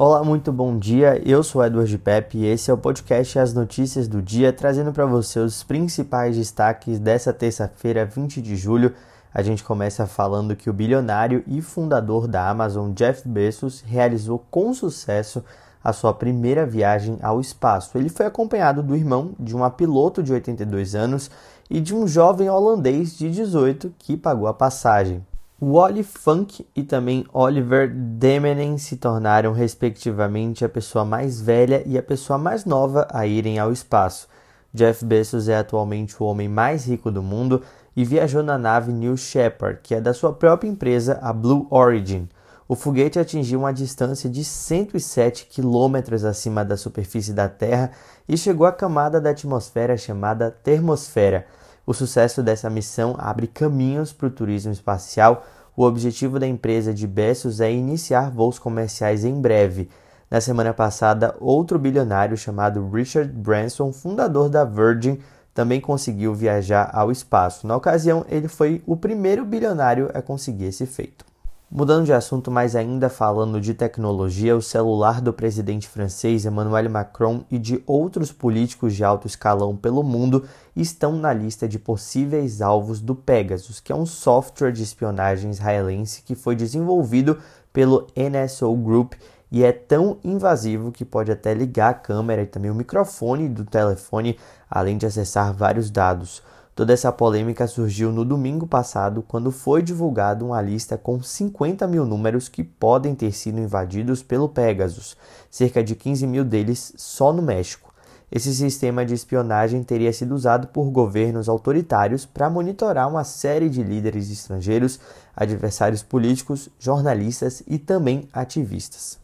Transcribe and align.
Olá, 0.00 0.22
muito 0.22 0.52
bom 0.52 0.78
dia. 0.78 1.20
Eu 1.26 1.42
sou 1.42 1.64
Edward 1.64 1.98
Pepe 1.98 2.38
e 2.38 2.46
esse 2.46 2.70
é 2.70 2.72
o 2.72 2.78
podcast 2.78 3.36
As 3.36 3.52
Notícias 3.52 4.06
do 4.06 4.22
Dia, 4.22 4.52
trazendo 4.52 4.92
para 4.92 5.04
você 5.04 5.40
os 5.40 5.64
principais 5.64 6.36
destaques 6.36 7.00
dessa 7.00 7.32
terça-feira, 7.32 8.06
20 8.06 8.40
de 8.40 8.54
julho. 8.54 8.94
A 9.34 9.42
gente 9.42 9.64
começa 9.64 10.06
falando 10.06 10.54
que 10.54 10.70
o 10.70 10.72
bilionário 10.72 11.42
e 11.48 11.60
fundador 11.60 12.28
da 12.28 12.48
Amazon, 12.48 12.92
Jeff 12.92 13.28
Bezos, 13.28 13.80
realizou 13.80 14.38
com 14.52 14.72
sucesso 14.72 15.42
a 15.82 15.92
sua 15.92 16.14
primeira 16.14 16.64
viagem 16.64 17.18
ao 17.20 17.40
espaço. 17.40 17.98
Ele 17.98 18.08
foi 18.08 18.26
acompanhado 18.26 18.84
do 18.84 18.94
irmão 18.94 19.32
de 19.36 19.52
uma 19.52 19.68
piloto 19.68 20.22
de 20.22 20.32
82 20.32 20.94
anos 20.94 21.28
e 21.68 21.80
de 21.80 21.92
um 21.92 22.06
jovem 22.06 22.48
holandês 22.48 23.18
de 23.18 23.28
18 23.28 23.92
que 23.98 24.16
pagou 24.16 24.46
a 24.46 24.54
passagem. 24.54 25.26
Wally 25.60 26.04
Funk 26.04 26.64
e 26.76 26.84
também 26.84 27.26
Oliver 27.32 27.92
Demenen 27.92 28.78
se 28.78 28.96
tornaram, 28.96 29.52
respectivamente, 29.52 30.64
a 30.64 30.68
pessoa 30.68 31.04
mais 31.04 31.40
velha 31.40 31.82
e 31.84 31.98
a 31.98 32.02
pessoa 32.02 32.38
mais 32.38 32.64
nova 32.64 33.08
a 33.10 33.26
irem 33.26 33.58
ao 33.58 33.72
espaço. 33.72 34.28
Jeff 34.72 35.04
Bezos 35.04 35.48
é 35.48 35.56
atualmente 35.56 36.14
o 36.22 36.26
homem 36.26 36.48
mais 36.48 36.86
rico 36.86 37.10
do 37.10 37.24
mundo 37.24 37.60
e 37.96 38.04
viajou 38.04 38.40
na 38.40 38.56
nave 38.56 38.92
New 38.92 39.16
Shepard, 39.16 39.80
que 39.82 39.96
é 39.96 40.00
da 40.00 40.14
sua 40.14 40.32
própria 40.32 40.68
empresa, 40.68 41.18
a 41.20 41.32
Blue 41.32 41.66
Origin. 41.70 42.28
O 42.68 42.76
foguete 42.76 43.18
atingiu 43.18 43.58
uma 43.58 43.72
distância 43.72 44.30
de 44.30 44.44
107 44.44 45.46
quilômetros 45.46 46.24
acima 46.24 46.64
da 46.64 46.76
superfície 46.76 47.32
da 47.32 47.48
Terra 47.48 47.90
e 48.28 48.36
chegou 48.36 48.64
à 48.64 48.70
camada 48.70 49.20
da 49.20 49.30
atmosfera 49.30 49.96
chamada 49.96 50.52
termosfera 50.52 51.46
o 51.88 51.94
sucesso 51.94 52.42
dessa 52.42 52.68
missão 52.68 53.16
abre 53.16 53.46
caminhos 53.46 54.12
para 54.12 54.26
o 54.26 54.30
turismo 54.30 54.70
espacial. 54.70 55.42
O 55.78 55.84
objetivo 55.84 56.40
da 56.40 56.46
empresa 56.48 56.92
de 56.92 57.06
Bezos 57.06 57.60
é 57.60 57.72
iniciar 57.72 58.32
voos 58.32 58.58
comerciais 58.58 59.24
em 59.24 59.40
breve. 59.40 59.88
Na 60.28 60.40
semana 60.40 60.74
passada, 60.74 61.36
outro 61.38 61.78
bilionário 61.78 62.36
chamado 62.36 62.90
Richard 62.90 63.32
Branson, 63.32 63.92
fundador 63.92 64.48
da 64.48 64.64
Virgin, 64.64 65.20
também 65.54 65.80
conseguiu 65.80 66.34
viajar 66.34 66.90
ao 66.92 67.12
espaço. 67.12 67.64
Na 67.64 67.76
ocasião, 67.76 68.26
ele 68.28 68.48
foi 68.48 68.82
o 68.88 68.96
primeiro 68.96 69.44
bilionário 69.44 70.10
a 70.14 70.20
conseguir 70.20 70.64
esse 70.64 70.84
feito. 70.84 71.27
Mudando 71.70 72.06
de 72.06 72.14
assunto, 72.14 72.50
mas 72.50 72.74
ainda 72.74 73.10
falando 73.10 73.60
de 73.60 73.74
tecnologia, 73.74 74.56
o 74.56 74.62
celular 74.62 75.20
do 75.20 75.34
presidente 75.34 75.86
francês 75.86 76.46
Emmanuel 76.46 76.88
Macron 76.88 77.44
e 77.50 77.58
de 77.58 77.82
outros 77.86 78.32
políticos 78.32 78.94
de 78.94 79.04
alto 79.04 79.26
escalão 79.26 79.76
pelo 79.76 80.02
mundo 80.02 80.48
estão 80.74 81.12
na 81.18 81.30
lista 81.30 81.68
de 81.68 81.78
possíveis 81.78 82.62
alvos 82.62 83.02
do 83.02 83.14
Pegasus, 83.14 83.80
que 83.80 83.92
é 83.92 83.94
um 83.94 84.06
software 84.06 84.72
de 84.72 84.82
espionagem 84.82 85.50
israelense 85.50 86.22
que 86.22 86.34
foi 86.34 86.56
desenvolvido 86.56 87.38
pelo 87.70 88.06
NSO 88.16 88.74
Group 88.74 89.12
e 89.52 89.62
é 89.62 89.70
tão 89.70 90.16
invasivo 90.24 90.90
que 90.90 91.04
pode 91.04 91.30
até 91.30 91.52
ligar 91.52 91.90
a 91.90 91.94
câmera 91.94 92.40
e 92.40 92.46
também 92.46 92.70
o 92.70 92.74
microfone 92.74 93.46
do 93.46 93.66
telefone, 93.66 94.38
além 94.70 94.96
de 94.96 95.04
acessar 95.04 95.52
vários 95.52 95.90
dados. 95.90 96.42
Toda 96.78 96.92
essa 96.92 97.10
polêmica 97.10 97.66
surgiu 97.66 98.12
no 98.12 98.24
domingo 98.24 98.64
passado, 98.64 99.20
quando 99.26 99.50
foi 99.50 99.82
divulgada 99.82 100.44
uma 100.44 100.62
lista 100.62 100.96
com 100.96 101.20
50 101.20 101.84
mil 101.88 102.06
números 102.06 102.48
que 102.48 102.62
podem 102.62 103.16
ter 103.16 103.32
sido 103.32 103.58
invadidos 103.58 104.22
pelo 104.22 104.48
Pegasus, 104.48 105.16
cerca 105.50 105.82
de 105.82 105.96
15 105.96 106.24
mil 106.28 106.44
deles 106.44 106.94
só 106.96 107.32
no 107.32 107.42
México. 107.42 107.92
Esse 108.30 108.54
sistema 108.54 109.04
de 109.04 109.12
espionagem 109.12 109.82
teria 109.82 110.12
sido 110.12 110.36
usado 110.36 110.68
por 110.68 110.88
governos 110.92 111.48
autoritários 111.48 112.24
para 112.24 112.48
monitorar 112.48 113.08
uma 113.08 113.24
série 113.24 113.68
de 113.68 113.82
líderes 113.82 114.30
estrangeiros, 114.30 115.00
adversários 115.34 116.04
políticos, 116.04 116.68
jornalistas 116.78 117.60
e 117.66 117.76
também 117.76 118.28
ativistas. 118.32 119.18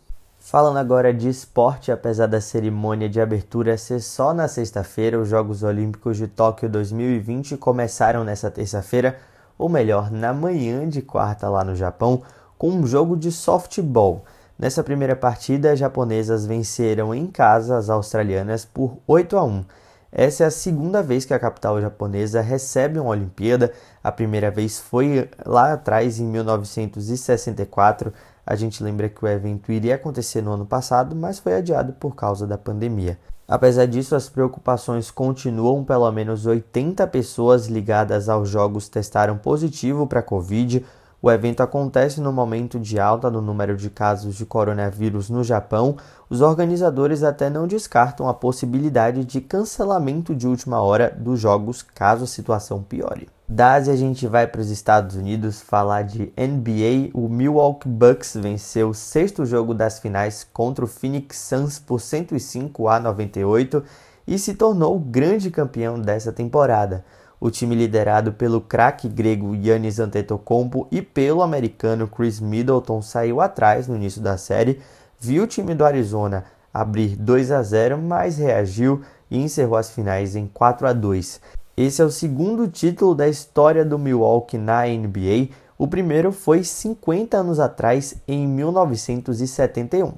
Falando 0.47 0.77
agora 0.77 1.13
de 1.13 1.27
esporte, 1.27 1.91
apesar 1.91 2.27
da 2.27 2.39
cerimônia 2.39 3.09
de 3.09 3.19
abertura 3.19 3.79
ser 3.79 4.01
só 4.01 4.35
na 4.35 4.47
sexta-feira, 4.47 5.19
os 5.19 5.27
Jogos 5.27 5.63
Olímpicos 5.63 6.19
de 6.19 6.29
Tóquio 6.29 6.69
2020 6.69 7.57
começaram 7.57 8.25
nessa 8.25 8.51
terça-feira, 8.51 9.17
ou 9.57 9.71
melhor, 9.71 10.11
na 10.11 10.35
manhã 10.35 10.87
de 10.87 11.01
quarta 11.01 11.49
lá 11.49 11.65
no 11.65 11.75
Japão, 11.75 12.23
com 12.59 12.69
um 12.69 12.87
jogo 12.87 13.17
de 13.17 13.33
softball. 13.33 14.23
Nessa 14.59 14.85
primeira 14.85 15.17
partida, 15.17 15.73
as 15.73 15.79
japonesas 15.79 16.45
venceram 16.45 17.15
em 17.15 17.27
casa 17.27 17.79
as 17.79 17.89
australianas 17.89 18.67
por 18.67 18.99
8 19.07 19.39
a 19.39 19.45
1. 19.45 19.65
Essa 20.13 20.45
é 20.45 20.47
a 20.47 20.51
segunda 20.51 21.03
vez 21.03 21.25
que 21.25 21.33
a 21.33 21.39
capital 21.39 21.81
japonesa 21.81 22.43
recebe 22.43 22.99
uma 23.01 23.11
Olimpíada. 23.11 23.73
A 24.03 24.13
primeira 24.13 24.51
vez 24.51 24.79
foi 24.79 25.27
lá 25.45 25.73
atrás, 25.73 26.21
em 26.21 26.27
1964, 26.27 28.13
a 28.47 28.55
gente 28.55 28.83
lembra 28.83 29.09
que 29.09 29.25
o 29.25 29.29
evento 29.29 29.73
iria 29.73 29.95
acontecer 29.95 30.43
no 30.43 30.53
ano 30.53 30.67
passado, 30.67 31.17
mas 31.17 31.39
foi 31.39 31.55
adiado 31.55 31.93
por 31.95 32.15
causa 32.15 32.47
da 32.47 32.59
pandemia. 32.59 33.19
Apesar 33.47 33.87
disso, 33.87 34.15
as 34.15 34.29
preocupações 34.29 35.11
continuam. 35.11 35.85
Pelo 35.85 36.11
menos 36.11 36.47
80 36.47 37.07
pessoas 37.09 37.67
ligadas 37.67 38.29
aos 38.29 38.49
jogos 38.49 38.89
testaram 38.89 39.37
positivo 39.37 40.07
para 40.07 40.21
a 40.21 40.23
Covid. 40.23 40.85
O 41.25 41.33
evento 41.33 41.63
acontece 41.63 42.21
no 42.21 42.31
momento 42.31 42.79
de 42.79 43.01
alta 43.01 43.31
no 43.31 43.41
número 43.41 43.79
de 43.79 43.89
casos 43.89 44.35
de 44.35 44.45
coronavírus 44.45 45.31
no 45.31 45.43
Japão. 45.43 45.97
Os 46.29 46.43
organizadores 46.43 47.23
até 47.23 47.49
não 47.49 47.67
descartam 47.67 48.29
a 48.29 48.35
possibilidade 48.35 49.25
de 49.25 49.41
cancelamento 49.41 50.35
de 50.35 50.47
última 50.47 50.83
hora 50.83 51.17
dos 51.19 51.41
jogos 51.41 51.81
caso 51.81 52.25
a 52.25 52.27
situação 52.27 52.83
piore. 52.83 53.31
Da 53.49 53.73
Ásia 53.73 53.95
a 53.95 53.97
gente 53.97 54.27
vai 54.27 54.47
para 54.47 54.61
os 54.61 54.69
Estados 54.69 55.17
Unidos 55.17 55.63
falar 55.63 56.03
de 56.03 56.31
NBA. 56.37 57.09
O 57.15 57.27
Milwaukee 57.27 57.89
Bucks 57.89 58.37
venceu 58.37 58.91
o 58.91 58.95
sexto 58.95 59.47
jogo 59.47 59.73
das 59.73 59.99
finais 59.99 60.47
contra 60.53 60.85
o 60.85 60.89
Phoenix 60.89 61.39
Suns 61.39 61.79
por 61.79 62.03
105 62.03 62.87
a 62.87 63.01
98 63.01 63.83
e 64.27 64.39
se 64.39 64.53
tornou 64.53 64.95
o 64.95 65.01
grande 65.01 65.51
campeão 65.51 65.99
dessa 65.99 66.31
temporada. 66.31 67.03
O 67.41 67.51
time 67.51 67.75
liderado 67.75 68.33
pelo 68.33 68.61
craque 68.61 69.09
grego 69.09 69.55
Yannis 69.55 69.99
Antetokounmpo 69.99 70.87
e 70.91 71.03
pelo 71.03 71.43
americano 71.43 72.09
Chris 72.09 72.41
Middleton 72.41 73.03
saiu 73.03 73.41
atrás 73.41 73.89
no 73.89 73.97
início 73.97 74.21
da 74.21 74.39
série, 74.39 74.81
viu 75.19 75.45
o 75.45 75.47
time 75.47 75.75
do 75.75 75.85
Arizona 75.85 76.45
abrir 76.75 77.15
2 77.15 77.53
a 77.53 77.63
0, 77.63 77.99
mas 77.99 78.37
reagiu 78.37 79.03
e 79.31 79.39
encerrou 79.39 79.77
as 79.77 79.91
finais 79.91 80.35
em 80.35 80.47
4 80.47 80.89
a 80.89 80.93
2. 80.93 81.41
Esse 81.77 82.03
é 82.03 82.05
o 82.05 82.11
segundo 82.11 82.69
título 82.69 83.15
da 83.15 83.29
história 83.29 83.85
do 83.85 83.99
Milwaukee 83.99 84.59
na 84.59 84.87
NBA. 84.87 85.49
O 85.77 85.87
primeiro 85.87 86.33
foi 86.33 86.65
50 86.65 87.37
anos 87.37 87.61
atrás, 87.61 88.17
em 88.27 88.47
1971. 88.47 90.13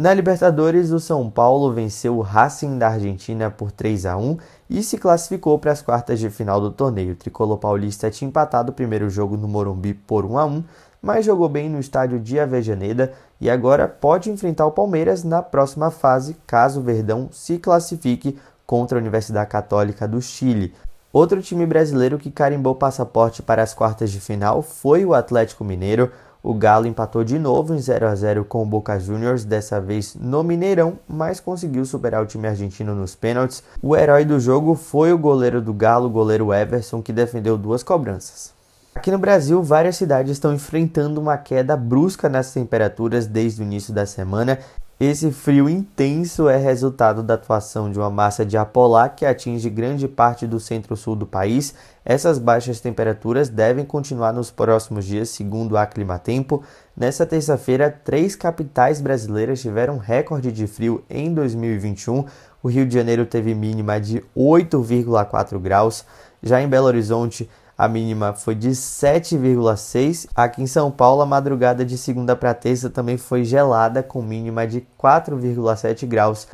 Na 0.00 0.14
Libertadores, 0.14 0.92
o 0.92 0.98
São 0.98 1.28
Paulo 1.28 1.74
venceu 1.74 2.16
o 2.16 2.22
Racing 2.22 2.78
da 2.78 2.88
Argentina 2.88 3.50
por 3.50 3.70
3 3.70 4.06
a 4.06 4.16
1 4.16 4.38
e 4.70 4.82
se 4.82 4.96
classificou 4.96 5.58
para 5.58 5.72
as 5.72 5.82
quartas 5.82 6.18
de 6.18 6.30
final 6.30 6.58
do 6.58 6.70
torneio. 6.70 7.12
O 7.12 7.16
tricolor 7.16 7.58
paulista 7.58 8.10
tinha 8.10 8.26
empatado 8.26 8.70
o 8.70 8.74
primeiro 8.74 9.10
jogo 9.10 9.36
no 9.36 9.46
Morumbi 9.46 9.92
por 9.92 10.24
1 10.24 10.38
a 10.38 10.46
1, 10.46 10.64
mas 11.02 11.26
jogou 11.26 11.50
bem 11.50 11.68
no 11.68 11.78
estádio 11.78 12.18
de 12.18 12.40
Avejaneda 12.40 13.12
e 13.38 13.50
agora 13.50 13.86
pode 13.86 14.30
enfrentar 14.30 14.64
o 14.64 14.72
Palmeiras 14.72 15.22
na 15.22 15.42
próxima 15.42 15.90
fase, 15.90 16.34
caso 16.46 16.80
o 16.80 16.82
Verdão 16.82 17.28
se 17.30 17.58
classifique 17.58 18.38
contra 18.64 18.96
a 18.96 19.02
Universidade 19.02 19.50
Católica 19.50 20.08
do 20.08 20.22
Chile. 20.22 20.72
Outro 21.12 21.42
time 21.42 21.66
brasileiro 21.66 22.16
que 22.16 22.30
carimbou 22.30 22.74
passaporte 22.74 23.42
para 23.42 23.62
as 23.62 23.74
quartas 23.74 24.10
de 24.10 24.18
final 24.18 24.62
foi 24.62 25.04
o 25.04 25.12
Atlético 25.12 25.62
Mineiro. 25.62 26.10
O 26.42 26.54
Galo 26.54 26.86
empatou 26.86 27.22
de 27.22 27.38
novo 27.38 27.74
em 27.74 27.78
0 27.78 28.08
a 28.08 28.14
0 28.14 28.46
com 28.46 28.62
o 28.62 28.66
Boca 28.66 28.98
Juniors, 28.98 29.44
dessa 29.44 29.78
vez 29.78 30.14
no 30.14 30.42
Mineirão, 30.42 30.98
mas 31.06 31.38
conseguiu 31.38 31.84
superar 31.84 32.22
o 32.22 32.26
time 32.26 32.48
argentino 32.48 32.94
nos 32.94 33.14
pênaltis. 33.14 33.62
O 33.82 33.94
herói 33.94 34.24
do 34.24 34.40
jogo 34.40 34.74
foi 34.74 35.12
o 35.12 35.18
goleiro 35.18 35.60
do 35.60 35.74
Galo, 35.74 36.06
o 36.06 36.10
goleiro 36.10 36.52
Everson, 36.52 37.02
que 37.02 37.12
defendeu 37.12 37.58
duas 37.58 37.82
cobranças. 37.82 38.54
Aqui 38.94 39.10
no 39.10 39.18
Brasil, 39.18 39.62
várias 39.62 39.96
cidades 39.96 40.32
estão 40.32 40.54
enfrentando 40.54 41.20
uma 41.20 41.36
queda 41.36 41.76
brusca 41.76 42.28
nas 42.28 42.52
temperaturas 42.52 43.26
desde 43.26 43.62
o 43.62 43.64
início 43.64 43.92
da 43.92 44.06
semana 44.06 44.58
esse 45.00 45.32
frio 45.32 45.66
intenso 45.66 46.46
é 46.46 46.58
resultado 46.58 47.22
da 47.22 47.32
atuação 47.32 47.90
de 47.90 47.98
uma 47.98 48.10
massa 48.10 48.44
de 48.44 48.58
ar 48.58 48.66
polar 48.66 49.16
que 49.16 49.24
atinge 49.24 49.70
grande 49.70 50.06
parte 50.06 50.46
do 50.46 50.60
centro-sul 50.60 51.16
do 51.16 51.26
país. 51.26 51.74
Essas 52.04 52.38
baixas 52.38 52.80
temperaturas 52.80 53.48
devem 53.48 53.82
continuar 53.82 54.34
nos 54.34 54.50
próximos 54.50 55.06
dias, 55.06 55.30
segundo 55.30 55.78
a 55.78 55.86
Climatempo. 55.86 56.62
Nessa 56.94 57.24
terça-feira, 57.24 57.90
três 57.90 58.36
capitais 58.36 59.00
brasileiras 59.00 59.62
tiveram 59.62 59.96
recorde 59.96 60.52
de 60.52 60.66
frio 60.66 61.02
em 61.08 61.32
2021. 61.32 62.26
O 62.62 62.68
Rio 62.68 62.84
de 62.84 62.92
Janeiro 62.92 63.24
teve 63.24 63.54
mínima 63.54 63.98
de 63.98 64.22
8,4 64.36 65.58
graus. 65.58 66.04
Já 66.42 66.60
em 66.60 66.68
Belo 66.68 66.88
Horizonte, 66.88 67.48
a 67.80 67.88
mínima 67.88 68.34
foi 68.34 68.54
de 68.54 68.72
7,6. 68.72 70.28
Aqui 70.34 70.60
em 70.60 70.66
São 70.66 70.90
Paulo, 70.90 71.22
a 71.22 71.26
madrugada 71.26 71.82
de 71.82 71.96
segunda 71.96 72.36
para 72.36 72.52
terça 72.52 72.90
também 72.90 73.16
foi 73.16 73.42
gelada, 73.42 74.02
com 74.02 74.20
mínima 74.20 74.66
de 74.66 74.86
4,7 75.02 76.06
graus. 76.06 76.46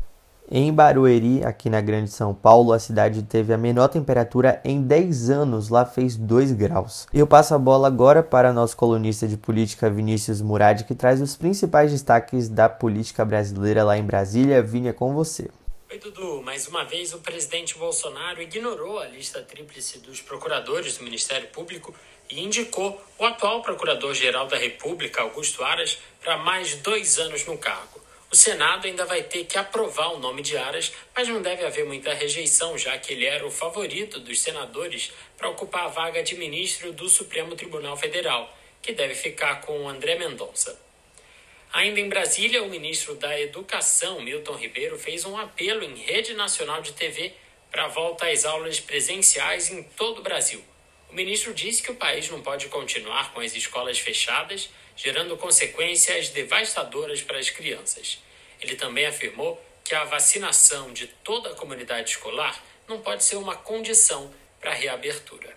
Em 0.49 0.71
Barueri, 0.71 1.43
aqui 1.43 1.69
na 1.69 1.81
Grande 1.81 2.11
São 2.11 2.33
Paulo, 2.33 2.71
a 2.71 2.79
cidade 2.79 3.23
teve 3.23 3.53
a 3.53 3.57
menor 3.57 3.89
temperatura 3.89 4.61
em 4.63 4.81
10 4.81 5.29
anos, 5.29 5.67
lá 5.67 5.83
fez 5.83 6.15
2 6.15 6.53
graus. 6.53 7.05
Eu 7.13 7.27
passo 7.27 7.53
a 7.53 7.59
bola 7.59 7.89
agora 7.89 8.23
para 8.23 8.53
nosso 8.53 8.77
colunista 8.77 9.27
de 9.27 9.35
política 9.35 9.89
Vinícius 9.89 10.41
Murad, 10.41 10.83
que 10.83 10.95
traz 10.95 11.21
os 11.21 11.35
principais 11.35 11.91
destaques 11.91 12.47
da 12.47 12.69
política 12.69 13.25
brasileira 13.25 13.83
lá 13.83 13.97
em 13.97 14.03
Brasília. 14.05 14.63
Vinha 14.63 14.93
com 14.93 15.13
você. 15.13 15.49
Oi, 15.89 15.99
Dudu. 15.99 16.41
Mais 16.41 16.67
uma 16.67 16.83
vez, 16.83 17.13
o 17.13 17.19
presidente 17.19 17.77
Bolsonaro 17.77 18.41
ignorou 18.41 18.99
a 18.99 19.07
lista 19.07 19.41
tríplice 19.41 19.99
dos 19.99 20.19
procuradores 20.19 20.97
do 20.97 21.05
Ministério 21.05 21.47
Público 21.47 21.95
e 22.29 22.41
indicou 22.41 23.01
o 23.17 23.25
atual 23.25 23.61
procurador-geral 23.61 24.47
da 24.47 24.57
República, 24.57 25.21
Augusto 25.21 25.63
Aras, 25.63 25.97
para 26.19 26.35
mais 26.35 26.75
dois 26.75 27.17
anos 27.17 27.45
no 27.45 27.57
cargo. 27.57 28.01
O 28.29 28.35
Senado 28.35 28.85
ainda 28.85 29.05
vai 29.05 29.23
ter 29.23 29.45
que 29.45 29.57
aprovar 29.57 30.11
o 30.13 30.19
nome 30.19 30.41
de 30.41 30.57
Aras, 30.57 30.91
mas 31.15 31.29
não 31.29 31.41
deve 31.41 31.65
haver 31.65 31.85
muita 31.85 32.13
rejeição, 32.13 32.77
já 32.77 32.97
que 32.97 33.13
ele 33.13 33.25
era 33.25 33.47
o 33.47 33.51
favorito 33.51 34.19
dos 34.19 34.41
senadores 34.41 35.13
para 35.37 35.49
ocupar 35.49 35.85
a 35.85 35.87
vaga 35.87 36.21
de 36.21 36.35
ministro 36.35 36.91
do 36.91 37.07
Supremo 37.07 37.55
Tribunal 37.55 37.95
Federal, 37.95 38.53
que 38.81 38.91
deve 38.91 39.15
ficar 39.15 39.61
com 39.61 39.87
André 39.87 40.15
Mendonça. 40.15 40.86
Ainda 41.73 41.99
em 41.99 42.09
Brasília, 42.09 42.63
o 42.63 42.69
ministro 42.69 43.15
da 43.15 43.39
Educação, 43.39 44.21
Milton 44.21 44.55
Ribeiro, 44.55 44.97
fez 44.97 45.25
um 45.25 45.37
apelo 45.37 45.83
em 45.83 45.95
rede 45.95 46.33
nacional 46.33 46.81
de 46.81 46.93
TV 46.93 47.33
para 47.69 47.85
a 47.85 47.87
volta 47.87 48.27
às 48.27 48.45
aulas 48.45 48.79
presenciais 48.79 49.69
em 49.69 49.83
todo 49.83 50.19
o 50.19 50.23
Brasil. 50.23 50.63
O 51.09 51.13
ministro 51.13 51.53
disse 51.53 51.83
que 51.83 51.91
o 51.91 51.95
país 51.95 52.29
não 52.29 52.41
pode 52.41 52.67
continuar 52.67 53.33
com 53.33 53.39
as 53.39 53.55
escolas 53.55 53.99
fechadas 53.99 54.69
gerando 54.95 55.37
consequências 55.37 56.29
devastadoras 56.29 57.21
para 57.21 57.37
as 57.37 57.49
crianças. 57.49 58.19
Ele 58.59 58.75
também 58.75 59.05
afirmou 59.05 59.63
que 59.83 59.93
a 59.93 60.03
vacinação 60.03 60.91
de 60.91 61.07
toda 61.07 61.51
a 61.51 61.55
comunidade 61.55 62.09
escolar 62.09 62.61
não 62.87 62.99
pode 62.99 63.23
ser 63.23 63.35
uma 63.35 63.55
condição 63.55 64.33
para 64.59 64.71
a 64.71 64.73
reabertura. 64.73 65.55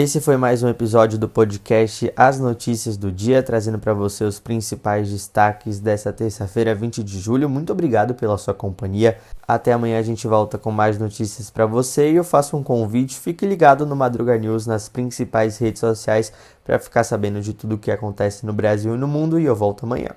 Esse 0.00 0.20
foi 0.20 0.36
mais 0.36 0.62
um 0.62 0.68
episódio 0.68 1.18
do 1.18 1.28
podcast 1.28 2.12
As 2.14 2.38
Notícias 2.38 2.96
do 2.96 3.10
Dia, 3.10 3.42
trazendo 3.42 3.80
para 3.80 3.92
você 3.92 4.22
os 4.22 4.38
principais 4.38 5.10
destaques 5.10 5.80
dessa 5.80 6.12
terça-feira, 6.12 6.72
20 6.72 7.02
de 7.02 7.18
julho. 7.18 7.48
Muito 7.48 7.72
obrigado 7.72 8.14
pela 8.14 8.38
sua 8.38 8.54
companhia. 8.54 9.18
Até 9.42 9.72
amanhã 9.72 9.98
a 9.98 10.02
gente 10.02 10.28
volta 10.28 10.56
com 10.56 10.70
mais 10.70 11.00
notícias 11.00 11.50
para 11.50 11.66
você 11.66 12.12
e 12.12 12.14
eu 12.14 12.22
faço 12.22 12.56
um 12.56 12.62
convite. 12.62 13.18
Fique 13.18 13.44
ligado 13.44 13.84
no 13.84 13.96
Madruga 13.96 14.38
News 14.38 14.68
nas 14.68 14.88
principais 14.88 15.58
redes 15.58 15.80
sociais 15.80 16.32
para 16.64 16.78
ficar 16.78 17.02
sabendo 17.02 17.40
de 17.40 17.52
tudo 17.52 17.74
o 17.74 17.78
que 17.78 17.90
acontece 17.90 18.46
no 18.46 18.52
Brasil 18.52 18.94
e 18.94 18.98
no 18.98 19.08
mundo 19.08 19.40
e 19.40 19.46
eu 19.46 19.56
volto 19.56 19.84
amanhã. 19.84 20.10